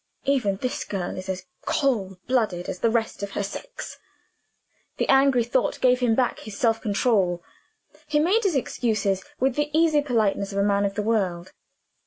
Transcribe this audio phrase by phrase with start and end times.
[0.25, 3.99] "Even this girl is as cold blooded as the rest of her sex!"
[4.97, 7.43] That angry thought gave him back his self control.
[8.07, 11.51] He made his excuses with the easy politeness of a man of the world.